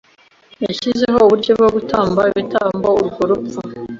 [0.65, 3.59] yashyizeho uburyo bwo gutamba ibitambo; urwo rupfu